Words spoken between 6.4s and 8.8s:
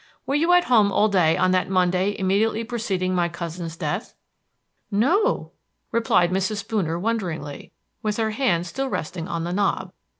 Spooner wonderingly, with her hand